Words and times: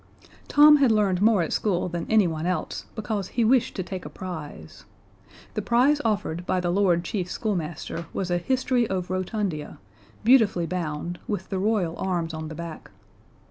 Tom 0.47 0.77
had 0.77 0.91
learned 0.91 1.21
more 1.21 1.43
at 1.43 1.53
school 1.53 1.87
than 1.87 2.07
anyone 2.09 2.47
else, 2.47 2.87
because 2.95 3.27
he 3.27 3.45
wished 3.45 3.75
to 3.75 3.83
take 3.83 4.03
a 4.03 4.09
prize. 4.09 4.83
The 5.53 5.61
prize 5.61 6.01
offered 6.03 6.43
by 6.47 6.59
the 6.59 6.71
Lord 6.71 7.03
Chief 7.03 7.29
Schoolmaster 7.29 8.07
was 8.11 8.31
a 8.31 8.39
History 8.39 8.87
of 8.87 9.11
Rotundia, 9.11 9.77
beautifully 10.23 10.65
bound, 10.65 11.19
with 11.27 11.49
the 11.49 11.59
Royal 11.59 11.95
arms 11.99 12.33
on 12.33 12.47
the 12.47 12.55
back. 12.55 12.89